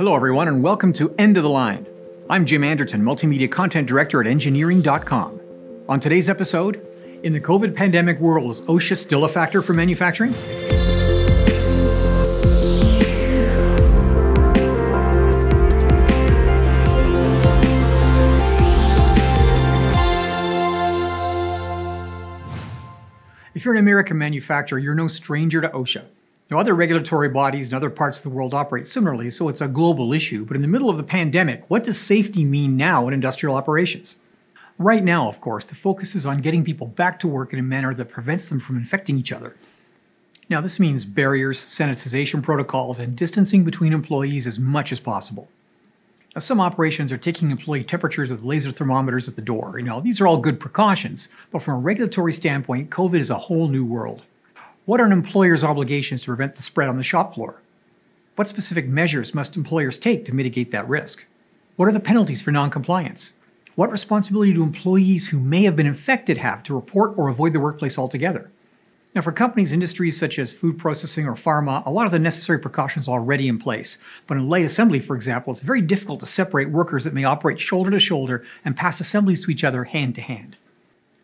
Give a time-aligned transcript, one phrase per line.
[0.00, 1.86] Hello, everyone, and welcome to End of the Line.
[2.30, 5.38] I'm Jim Anderton, Multimedia Content Director at Engineering.com.
[5.90, 6.80] On today's episode,
[7.22, 10.30] in the COVID pandemic world, is OSHA still a factor for manufacturing?
[23.54, 26.06] If you're an American manufacturer, you're no stranger to OSHA.
[26.50, 29.68] Now, other regulatory bodies in other parts of the world operate similarly, so it's a
[29.68, 30.44] global issue.
[30.44, 34.16] But in the middle of the pandemic, what does safety mean now in industrial operations?
[34.76, 37.62] Right now, of course, the focus is on getting people back to work in a
[37.62, 39.54] manner that prevents them from infecting each other.
[40.48, 45.48] Now, this means barriers, sanitization protocols, and distancing between employees as much as possible.
[46.34, 49.78] Now, some operations are taking employee temperatures with laser thermometers at the door.
[49.78, 53.38] You know, these are all good precautions, but from a regulatory standpoint, COVID is a
[53.38, 54.22] whole new world.
[54.90, 57.62] What are an employer's obligations to prevent the spread on the shop floor?
[58.34, 61.26] What specific measures must employers take to mitigate that risk?
[61.76, 63.32] What are the penalties for noncompliance?
[63.76, 67.60] What responsibility do employees who may have been infected have to report or avoid the
[67.60, 68.50] workplace altogether?
[69.14, 72.58] Now, for companies, industries such as food processing or pharma, a lot of the necessary
[72.58, 73.96] precautions are already in place.
[74.26, 77.60] But in light assembly, for example, it's very difficult to separate workers that may operate
[77.60, 80.56] shoulder to shoulder and pass assemblies to each other hand to hand.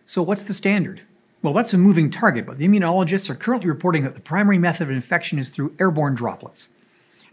[0.04, 1.02] So, what's the standard?
[1.42, 4.84] Well, that's a moving target, but the immunologists are currently reporting that the primary method
[4.84, 6.70] of infection is through airborne droplets.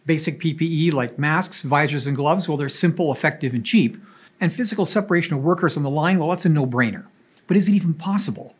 [0.05, 3.97] Basic PPE like masks, visors, and gloves, well, they're simple, effective, and cheap.
[4.41, 7.05] And physical separation of workers on the line, well, that's a no brainer.
[7.47, 8.55] But is it even possible?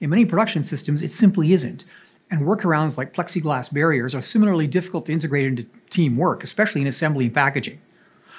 [0.00, 1.84] In many production systems, it simply isn't.
[2.30, 7.26] And workarounds like plexiglass barriers are similarly difficult to integrate into teamwork, especially in assembly
[7.26, 7.80] and packaging.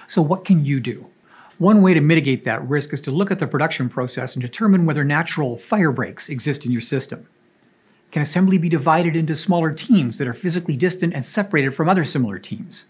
[0.07, 1.07] So, what can you do?
[1.59, 4.85] One way to mitigate that risk is to look at the production process and determine
[4.85, 7.27] whether natural fire breaks exist in your system.
[8.11, 12.05] Can assembly be divided into smaller teams that are physically distant and separated from other
[12.05, 12.85] similar teams?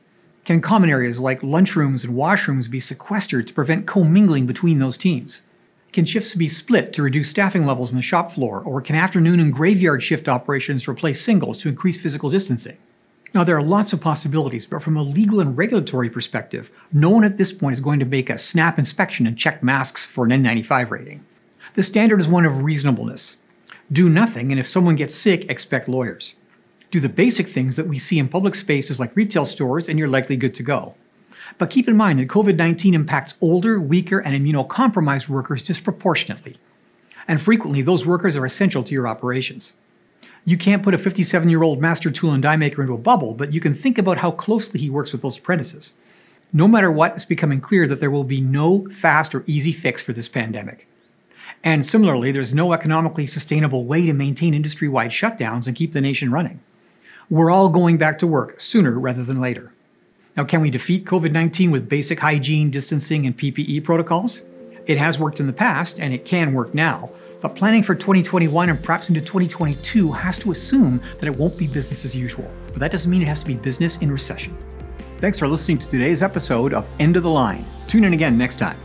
[0.45, 5.41] Can common areas like lunchrooms and washrooms be sequestered to prevent commingling between those teams?
[5.91, 9.39] Can shifts be split to reduce staffing levels in the shop floor, or can afternoon
[9.39, 12.77] and graveyard shift operations replace singles to increase physical distancing?
[13.33, 17.23] Now, there are lots of possibilities, but from a legal and regulatory perspective, no one
[17.23, 20.31] at this point is going to make a snap inspection and check masks for an
[20.31, 21.25] N95 rating.
[21.73, 23.37] The standard is one of reasonableness.
[23.91, 26.35] Do nothing, and if someone gets sick, expect lawyers.
[26.91, 30.07] Do the basic things that we see in public spaces like retail stores, and you're
[30.07, 30.93] likely good to go.
[31.57, 36.57] But keep in mind that COVID 19 impacts older, weaker, and immunocompromised workers disproportionately.
[37.27, 39.73] And frequently, those workers are essential to your operations.
[40.45, 43.33] You can't put a 57 year old master tool and die maker into a bubble,
[43.33, 45.93] but you can think about how closely he works with those apprentices.
[46.51, 50.03] No matter what, it's becoming clear that there will be no fast or easy fix
[50.03, 50.87] for this pandemic.
[51.63, 56.01] And similarly, there's no economically sustainable way to maintain industry wide shutdowns and keep the
[56.01, 56.59] nation running.
[57.29, 59.73] We're all going back to work sooner rather than later.
[60.35, 64.41] Now, can we defeat COVID 19 with basic hygiene, distancing, and PPE protocols?
[64.85, 67.11] It has worked in the past, and it can work now.
[67.43, 71.67] But planning for 2021 and perhaps into 2022 has to assume that it won't be
[71.67, 72.47] business as usual.
[72.67, 74.57] But that doesn't mean it has to be business in recession.
[75.17, 77.65] Thanks for listening to today's episode of End of the Line.
[77.87, 78.77] Tune in again next time.